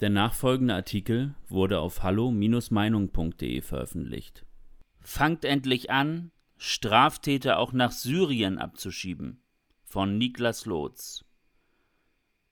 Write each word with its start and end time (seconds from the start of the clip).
Der 0.00 0.10
nachfolgende 0.10 0.74
Artikel 0.74 1.34
wurde 1.48 1.78
auf 1.80 2.02
hallo-meinung.de 2.02 3.62
veröffentlicht. 3.62 4.44
Fangt 5.00 5.44
endlich 5.46 5.90
an, 5.90 6.32
Straftäter 6.58 7.58
auch 7.58 7.72
nach 7.72 7.92
Syrien 7.92 8.58
abzuschieben. 8.58 9.40
Von 9.84 10.18
Niklas 10.18 10.66
Lotz. 10.66 11.24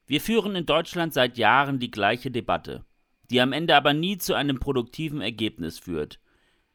Wir 0.07 0.21
führen 0.21 0.55
in 0.55 0.65
Deutschland 0.65 1.13
seit 1.13 1.37
Jahren 1.37 1.79
die 1.79 1.91
gleiche 1.91 2.31
Debatte, 2.31 2.83
die 3.29 3.41
am 3.41 3.53
Ende 3.53 3.75
aber 3.75 3.93
nie 3.93 4.17
zu 4.17 4.33
einem 4.33 4.59
produktiven 4.59 5.21
Ergebnis 5.21 5.77
führt. 5.77 6.19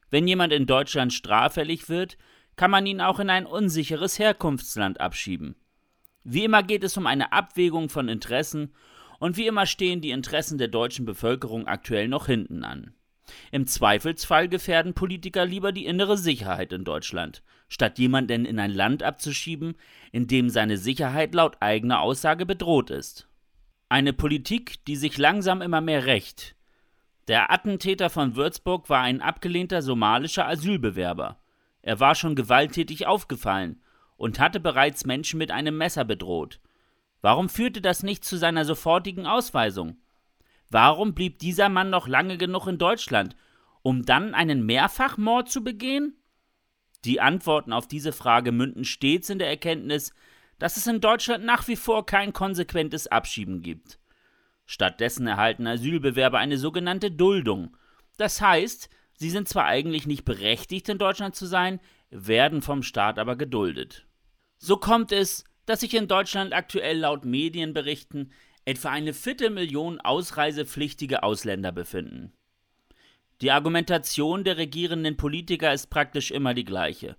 Wenn 0.08 0.28
jemand 0.28 0.52
in 0.52 0.66
Deutschland 0.66 1.12
straffällig 1.12 1.88
wird, 1.88 2.16
kann 2.54 2.70
man 2.70 2.86
ihn 2.86 3.00
auch 3.00 3.18
in 3.18 3.30
ein 3.30 3.46
unsicheres 3.46 4.18
Herkunftsland 4.18 5.00
abschieben. 5.00 5.56
Wie 6.22 6.44
immer 6.44 6.62
geht 6.62 6.84
es 6.84 6.96
um 6.96 7.06
eine 7.06 7.32
Abwägung 7.32 7.88
von 7.88 8.08
Interessen 8.08 8.72
und 9.20 9.36
wie 9.36 9.46
immer 9.46 9.66
stehen 9.66 10.00
die 10.00 10.10
Interessen 10.10 10.58
der 10.58 10.68
deutschen 10.68 11.04
Bevölkerung 11.04 11.68
aktuell 11.68 12.08
noch 12.08 12.26
hinten 12.26 12.64
an. 12.64 12.94
Im 13.52 13.66
Zweifelsfall 13.66 14.48
gefährden 14.48 14.94
Politiker 14.94 15.46
lieber 15.46 15.70
die 15.70 15.86
innere 15.86 16.16
Sicherheit 16.16 16.72
in 16.72 16.84
Deutschland, 16.84 17.44
statt 17.68 17.98
jemanden 17.98 18.44
in 18.44 18.58
ein 18.58 18.72
Land 18.72 19.04
abzuschieben, 19.04 19.76
in 20.10 20.26
dem 20.26 20.48
seine 20.48 20.78
Sicherheit 20.78 21.34
laut 21.34 21.58
eigener 21.60 22.00
Aussage 22.00 22.46
bedroht 22.46 22.90
ist. 22.90 23.28
Eine 23.88 24.12
Politik, 24.12 24.84
die 24.86 24.96
sich 24.96 25.18
langsam 25.18 25.62
immer 25.62 25.80
mehr 25.80 26.06
rächt. 26.06 26.56
Der 27.28 27.52
Attentäter 27.52 28.10
von 28.10 28.34
Würzburg 28.34 28.88
war 28.88 29.02
ein 29.02 29.20
abgelehnter 29.20 29.82
somalischer 29.82 30.48
Asylbewerber. 30.48 31.38
Er 31.82 32.00
war 32.00 32.14
schon 32.14 32.34
gewalttätig 32.34 33.06
aufgefallen 33.06 33.80
und 34.16 34.40
hatte 34.40 34.60
bereits 34.60 35.06
Menschen 35.06 35.38
mit 35.38 35.50
einem 35.50 35.76
Messer 35.76 36.04
bedroht. 36.04 36.58
Warum 37.20 37.48
führte 37.48 37.80
das 37.80 38.02
nicht 38.02 38.24
zu 38.24 38.36
seiner 38.36 38.64
sofortigen 38.64 39.26
Ausweisung? 39.26 39.98
Warum 40.70 41.14
blieb 41.14 41.38
dieser 41.38 41.68
Mann 41.68 41.90
noch 41.90 42.08
lange 42.08 42.38
genug 42.38 42.66
in 42.66 42.78
Deutschland, 42.78 43.36
um 43.82 44.04
dann 44.04 44.34
einen 44.34 44.64
Mehrfachmord 44.64 45.50
zu 45.50 45.62
begehen? 45.64 46.16
Die 47.04 47.20
Antworten 47.20 47.72
auf 47.72 47.88
diese 47.88 48.12
Frage 48.12 48.52
münden 48.52 48.84
stets 48.84 49.30
in 49.30 49.38
der 49.38 49.48
Erkenntnis, 49.48 50.12
dass 50.58 50.76
es 50.76 50.86
in 50.86 51.00
Deutschland 51.00 51.44
nach 51.44 51.66
wie 51.68 51.76
vor 51.76 52.06
kein 52.06 52.32
konsequentes 52.32 53.06
Abschieben 53.06 53.62
gibt. 53.62 53.98
Stattdessen 54.66 55.26
erhalten 55.26 55.66
Asylbewerber 55.66 56.38
eine 56.38 56.58
sogenannte 56.58 57.10
Duldung. 57.10 57.76
Das 58.18 58.40
heißt, 58.40 58.90
sie 59.14 59.30
sind 59.30 59.48
zwar 59.48 59.64
eigentlich 59.64 60.06
nicht 60.06 60.24
berechtigt, 60.24 60.88
in 60.88 60.98
Deutschland 60.98 61.34
zu 61.34 61.46
sein, 61.46 61.80
werden 62.10 62.62
vom 62.62 62.82
Staat 62.82 63.18
aber 63.18 63.36
geduldet. 63.36 64.06
So 64.58 64.76
kommt 64.76 65.10
es, 65.10 65.44
dass 65.70 65.82
sich 65.82 65.94
in 65.94 66.08
Deutschland 66.08 66.52
aktuell 66.52 66.98
laut 66.98 67.24
Medienberichten 67.24 68.32
etwa 68.64 68.90
eine 68.90 69.14
Viertelmillion 69.14 70.00
ausreisepflichtige 70.00 71.22
Ausländer 71.22 71.70
befinden. 71.70 72.32
Die 73.40 73.52
Argumentation 73.52 74.42
der 74.42 74.56
regierenden 74.56 75.16
Politiker 75.16 75.72
ist 75.72 75.86
praktisch 75.86 76.32
immer 76.32 76.54
die 76.54 76.64
gleiche. 76.64 77.16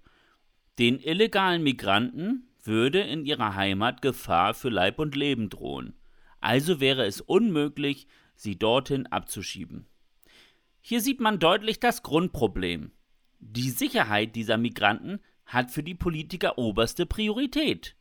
Den 0.79 0.99
illegalen 0.99 1.63
Migranten 1.63 2.49
würde 2.61 2.99
in 2.99 3.25
ihrer 3.25 3.55
Heimat 3.55 4.01
Gefahr 4.01 4.53
für 4.53 4.67
Leib 4.67 4.99
und 4.99 5.15
Leben 5.15 5.49
drohen. 5.49 5.93
Also 6.41 6.81
wäre 6.81 7.05
es 7.05 7.21
unmöglich, 7.21 8.05
sie 8.35 8.59
dorthin 8.59 9.07
abzuschieben. 9.07 9.87
Hier 10.81 10.99
sieht 10.99 11.21
man 11.21 11.39
deutlich 11.39 11.79
das 11.79 12.03
Grundproblem. 12.03 12.91
Die 13.39 13.69
Sicherheit 13.69 14.35
dieser 14.35 14.57
Migranten 14.57 15.21
hat 15.45 15.71
für 15.71 15.83
die 15.83 15.95
Politiker 15.95 16.57
oberste 16.57 17.05
Priorität. 17.05 17.95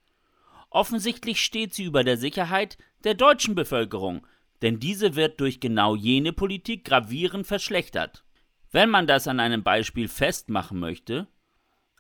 Offensichtlich 0.71 1.43
steht 1.43 1.75
sie 1.75 1.85
über 1.85 2.05
der 2.05 2.17
Sicherheit 2.17 2.79
der 3.03 3.15
deutschen 3.15 3.55
Bevölkerung, 3.55 4.27
denn 4.63 4.79
diese 4.79 5.17
wird 5.17 5.41
durch 5.41 5.59
genau 5.59 5.97
jene 5.97 6.33
Politik 6.33 6.85
gravierend 6.85 7.47
verschlechtert. 7.47 8.25
Wenn 8.71 8.89
man 8.89 9.09
das 9.09 9.27
an 9.27 9.41
einem 9.41 9.65
Beispiel 9.65 10.07
festmachen 10.07 10.79
möchte, 10.79 11.27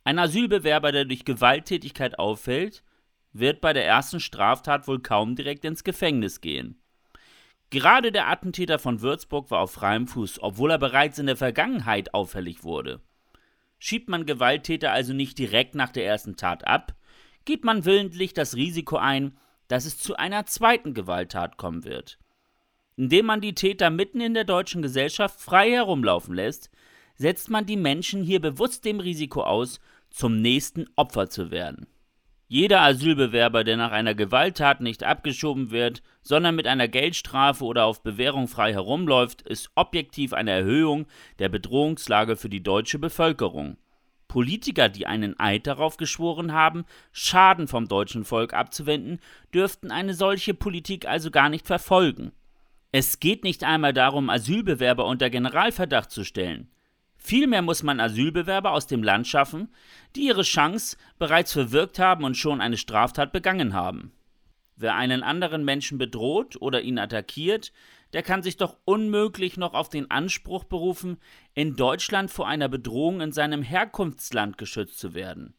ein 0.04 0.18
Asylbewerber, 0.18 0.92
der 0.92 1.04
durch 1.04 1.24
Gewalttätigkeit 1.24 2.18
auffällt, 2.18 2.84
wird 3.32 3.60
bei 3.60 3.72
der 3.72 3.86
ersten 3.86 4.20
Straftat 4.20 4.86
wohl 4.88 5.00
kaum 5.00 5.34
direkt 5.36 5.64
ins 5.64 5.84
Gefängnis 5.84 6.40
gehen. 6.40 6.80
Gerade 7.70 8.10
der 8.12 8.28
Attentäter 8.28 8.78
von 8.78 9.00
Würzburg 9.00 9.50
war 9.50 9.60
auf 9.60 9.72
freiem 9.72 10.08
Fuß, 10.08 10.42
obwohl 10.42 10.72
er 10.72 10.78
bereits 10.78 11.18
in 11.18 11.26
der 11.26 11.36
Vergangenheit 11.36 12.14
auffällig 12.14 12.64
wurde. 12.64 13.00
Schiebt 13.78 14.08
man 14.08 14.26
Gewalttäter 14.26 14.92
also 14.92 15.12
nicht 15.12 15.38
direkt 15.38 15.74
nach 15.74 15.90
der 15.90 16.04
ersten 16.04 16.36
Tat 16.36 16.66
ab, 16.66 16.94
geht 17.44 17.64
man 17.64 17.84
willentlich 17.84 18.34
das 18.34 18.56
Risiko 18.56 18.96
ein, 18.96 19.36
dass 19.68 19.84
es 19.84 19.98
zu 19.98 20.16
einer 20.16 20.46
zweiten 20.46 20.94
Gewalttat 20.94 21.56
kommen 21.56 21.84
wird. 21.84 22.18
Indem 22.96 23.26
man 23.26 23.40
die 23.40 23.54
Täter 23.54 23.90
mitten 23.90 24.20
in 24.20 24.34
der 24.34 24.44
deutschen 24.44 24.82
Gesellschaft 24.82 25.40
frei 25.40 25.70
herumlaufen 25.70 26.34
lässt, 26.34 26.70
setzt 27.14 27.50
man 27.50 27.66
die 27.66 27.76
Menschen 27.76 28.22
hier 28.22 28.40
bewusst 28.40 28.84
dem 28.84 29.00
Risiko 29.00 29.42
aus, 29.42 29.80
zum 30.10 30.40
nächsten 30.40 30.86
Opfer 30.96 31.30
zu 31.30 31.50
werden. 31.50 31.86
Jeder 32.48 32.80
Asylbewerber, 32.80 33.62
der 33.62 33.76
nach 33.76 33.92
einer 33.92 34.16
Gewalttat 34.16 34.80
nicht 34.80 35.04
abgeschoben 35.04 35.70
wird, 35.70 36.02
sondern 36.22 36.56
mit 36.56 36.66
einer 36.66 36.88
Geldstrafe 36.88 37.64
oder 37.64 37.84
auf 37.84 38.02
Bewährung 38.02 38.48
frei 38.48 38.72
herumläuft, 38.72 39.42
ist 39.42 39.70
objektiv 39.76 40.32
eine 40.32 40.50
Erhöhung 40.50 41.06
der 41.38 41.48
Bedrohungslage 41.48 42.34
für 42.34 42.48
die 42.48 42.62
deutsche 42.62 42.98
Bevölkerung. 42.98 43.76
Politiker, 44.30 44.88
die 44.88 45.08
einen 45.08 45.34
Eid 45.40 45.66
darauf 45.66 45.96
geschworen 45.96 46.52
haben, 46.52 46.84
Schaden 47.10 47.66
vom 47.66 47.88
deutschen 47.88 48.24
Volk 48.24 48.54
abzuwenden, 48.54 49.18
dürften 49.52 49.90
eine 49.90 50.14
solche 50.14 50.54
Politik 50.54 51.04
also 51.04 51.32
gar 51.32 51.48
nicht 51.48 51.66
verfolgen. 51.66 52.30
Es 52.92 53.18
geht 53.18 53.42
nicht 53.42 53.64
einmal 53.64 53.92
darum, 53.92 54.30
Asylbewerber 54.30 55.04
unter 55.04 55.30
Generalverdacht 55.30 56.12
zu 56.12 56.22
stellen. 56.22 56.70
Vielmehr 57.16 57.60
muss 57.60 57.82
man 57.82 57.98
Asylbewerber 57.98 58.70
aus 58.70 58.86
dem 58.86 59.02
Land 59.02 59.26
schaffen, 59.26 59.74
die 60.14 60.28
ihre 60.28 60.42
Chance 60.42 60.96
bereits 61.18 61.52
verwirkt 61.52 61.98
haben 61.98 62.22
und 62.22 62.36
schon 62.36 62.60
eine 62.60 62.76
Straftat 62.76 63.32
begangen 63.32 63.74
haben. 63.74 64.12
Wer 64.76 64.94
einen 64.94 65.24
anderen 65.24 65.64
Menschen 65.64 65.98
bedroht 65.98 66.56
oder 66.60 66.82
ihn 66.82 67.00
attackiert, 67.00 67.72
der 68.12 68.22
kann 68.22 68.42
sich 68.42 68.56
doch 68.56 68.78
unmöglich 68.84 69.56
noch 69.56 69.74
auf 69.74 69.88
den 69.88 70.10
Anspruch 70.10 70.64
berufen, 70.64 71.18
in 71.54 71.76
Deutschland 71.76 72.30
vor 72.30 72.48
einer 72.48 72.68
Bedrohung 72.68 73.20
in 73.20 73.32
seinem 73.32 73.62
Herkunftsland 73.62 74.58
geschützt 74.58 74.98
zu 74.98 75.14
werden. 75.14 75.54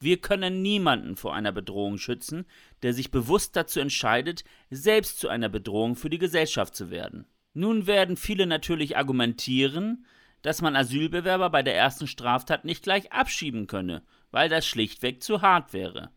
Wir 0.00 0.20
können 0.20 0.60
niemanden 0.60 1.16
vor 1.16 1.34
einer 1.34 1.52
Bedrohung 1.52 1.98
schützen, 1.98 2.44
der 2.82 2.92
sich 2.92 3.10
bewusst 3.10 3.56
dazu 3.56 3.80
entscheidet, 3.80 4.44
selbst 4.70 5.18
zu 5.18 5.28
einer 5.28 5.48
Bedrohung 5.48 5.96
für 5.96 6.10
die 6.10 6.18
Gesellschaft 6.18 6.76
zu 6.76 6.90
werden. 6.90 7.26
Nun 7.54 7.86
werden 7.86 8.16
viele 8.16 8.46
natürlich 8.46 8.96
argumentieren, 8.96 10.04
dass 10.42 10.60
man 10.60 10.76
Asylbewerber 10.76 11.48
bei 11.48 11.62
der 11.62 11.74
ersten 11.74 12.06
Straftat 12.06 12.66
nicht 12.66 12.82
gleich 12.82 13.12
abschieben 13.12 13.66
könne, 13.66 14.02
weil 14.30 14.50
das 14.50 14.66
schlichtweg 14.66 15.22
zu 15.22 15.40
hart 15.40 15.72
wäre. 15.72 16.10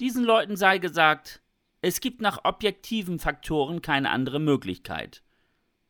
Diesen 0.00 0.24
Leuten 0.24 0.56
sei 0.56 0.78
gesagt, 0.78 1.42
es 1.82 2.00
gibt 2.00 2.22
nach 2.22 2.44
objektiven 2.44 3.18
Faktoren 3.18 3.82
keine 3.82 4.10
andere 4.10 4.38
Möglichkeit. 4.38 5.22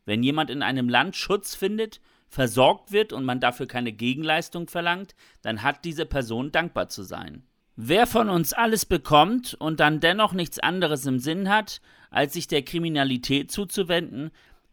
Wenn 0.05 0.23
jemand 0.23 0.49
in 0.49 0.63
einem 0.63 0.89
Land 0.89 1.15
Schutz 1.15 1.53
findet, 1.53 2.01
versorgt 2.27 2.91
wird 2.91 3.13
und 3.13 3.25
man 3.25 3.39
dafür 3.39 3.67
keine 3.67 3.93
Gegenleistung 3.93 4.67
verlangt, 4.67 5.15
dann 5.43 5.61
hat 5.61 5.85
diese 5.85 6.07
Person 6.07 6.51
dankbar 6.51 6.89
zu 6.89 7.03
sein. 7.03 7.43
Wer 7.75 8.07
von 8.07 8.29
uns 8.29 8.53
alles 8.53 8.85
bekommt 8.85 9.53
und 9.53 9.79
dann 9.79 9.99
dennoch 9.99 10.33
nichts 10.33 10.57
anderes 10.57 11.05
im 11.05 11.19
Sinn 11.19 11.47
hat, 11.47 11.79
als 12.09 12.33
sich 12.33 12.47
der 12.47 12.63
Kriminalität 12.63 13.51
zuzuwenden, 13.51 14.31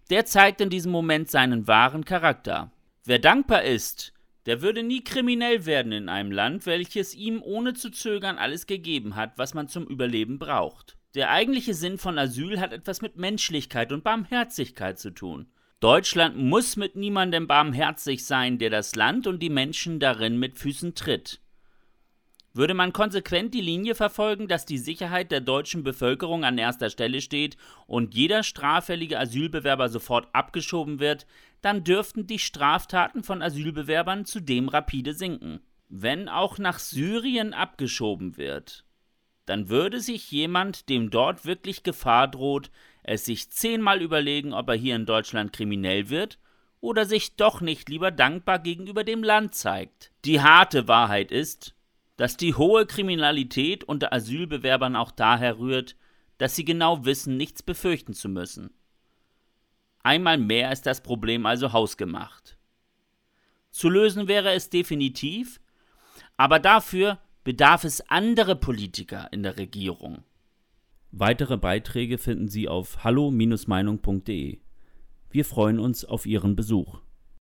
der 0.08 0.24
zeigt 0.24 0.62
in 0.62 0.70
diesem 0.70 0.90
Moment 0.90 1.30
seinen 1.30 1.66
wahren 1.66 2.06
Charakter. 2.06 2.72
Wer 3.04 3.18
dankbar 3.18 3.62
ist, 3.62 4.14
der 4.46 4.62
würde 4.62 4.82
nie 4.82 5.04
kriminell 5.04 5.66
werden 5.66 5.92
in 5.92 6.08
einem 6.08 6.32
Land, 6.32 6.64
welches 6.64 7.14
ihm 7.14 7.42
ohne 7.42 7.74
zu 7.74 7.90
zögern 7.90 8.38
alles 8.38 8.66
gegeben 8.66 9.16
hat, 9.16 9.36
was 9.36 9.52
man 9.52 9.68
zum 9.68 9.86
Überleben 9.86 10.38
braucht. 10.38 10.96
Der 11.14 11.30
eigentliche 11.30 11.74
Sinn 11.74 11.98
von 11.98 12.18
Asyl 12.18 12.60
hat 12.60 12.72
etwas 12.72 13.02
mit 13.02 13.16
Menschlichkeit 13.16 13.90
und 13.90 14.04
Barmherzigkeit 14.04 14.98
zu 14.98 15.10
tun. 15.10 15.48
Deutschland 15.80 16.36
muss 16.36 16.76
mit 16.76 16.94
niemandem 16.94 17.46
barmherzig 17.46 18.24
sein, 18.24 18.58
der 18.58 18.70
das 18.70 18.94
Land 18.94 19.26
und 19.26 19.40
die 19.42 19.50
Menschen 19.50 19.98
darin 19.98 20.38
mit 20.38 20.56
Füßen 20.56 20.94
tritt. 20.94 21.40
Würde 22.52 22.74
man 22.74 22.92
konsequent 22.92 23.54
die 23.54 23.60
Linie 23.60 23.94
verfolgen, 23.94 24.46
dass 24.46 24.66
die 24.66 24.78
Sicherheit 24.78 25.30
der 25.32 25.40
deutschen 25.40 25.82
Bevölkerung 25.82 26.44
an 26.44 26.58
erster 26.58 26.90
Stelle 26.90 27.20
steht 27.20 27.56
und 27.86 28.14
jeder 28.14 28.42
straffällige 28.42 29.18
Asylbewerber 29.18 29.88
sofort 29.88 30.28
abgeschoben 30.32 31.00
wird, 31.00 31.26
dann 31.60 31.82
dürften 31.82 32.26
die 32.26 32.38
Straftaten 32.40 33.22
von 33.22 33.40
Asylbewerbern 33.40 34.26
zudem 34.26 34.68
rapide 34.68 35.14
sinken. 35.14 35.60
Wenn 35.88 36.28
auch 36.28 36.58
nach 36.58 36.78
Syrien 36.78 37.54
abgeschoben 37.54 38.36
wird, 38.36 38.84
dann 39.50 39.68
würde 39.68 40.00
sich 40.00 40.30
jemand, 40.30 40.88
dem 40.88 41.10
dort 41.10 41.44
wirklich 41.44 41.82
Gefahr 41.82 42.28
droht, 42.28 42.70
es 43.02 43.24
sich 43.24 43.50
zehnmal 43.50 44.00
überlegen, 44.00 44.52
ob 44.52 44.68
er 44.68 44.76
hier 44.76 44.94
in 44.94 45.06
Deutschland 45.06 45.52
kriminell 45.52 46.08
wird 46.08 46.38
oder 46.80 47.04
sich 47.04 47.34
doch 47.34 47.60
nicht 47.60 47.88
lieber 47.88 48.12
dankbar 48.12 48.60
gegenüber 48.60 49.02
dem 49.02 49.24
Land 49.24 49.56
zeigt. 49.56 50.12
Die 50.24 50.40
harte 50.40 50.86
Wahrheit 50.86 51.32
ist, 51.32 51.74
dass 52.16 52.36
die 52.36 52.54
hohe 52.54 52.86
Kriminalität 52.86 53.82
unter 53.82 54.12
Asylbewerbern 54.12 54.94
auch 54.94 55.10
daher 55.10 55.58
rührt, 55.58 55.96
dass 56.38 56.54
sie 56.54 56.64
genau 56.64 57.04
wissen, 57.04 57.36
nichts 57.36 57.60
befürchten 57.60 58.14
zu 58.14 58.28
müssen. 58.28 58.70
Einmal 60.04 60.38
mehr 60.38 60.70
ist 60.70 60.86
das 60.86 61.02
Problem 61.02 61.44
also 61.44 61.72
hausgemacht. 61.72 62.56
Zu 63.72 63.88
lösen 63.88 64.28
wäre 64.28 64.52
es 64.52 64.70
definitiv, 64.70 65.60
aber 66.36 66.60
dafür 66.60 67.18
bedarf 67.50 67.82
es 67.82 68.00
andere 68.08 68.54
Politiker 68.54 69.26
in 69.32 69.42
der 69.42 69.56
Regierung. 69.56 70.22
Weitere 71.10 71.56
Beiträge 71.56 72.16
finden 72.16 72.46
Sie 72.46 72.68
auf 72.68 73.02
hallo-meinung.de. 73.02 74.60
Wir 75.30 75.44
freuen 75.44 75.80
uns 75.80 76.04
auf 76.04 76.26
Ihren 76.26 76.54
Besuch. 76.54 77.00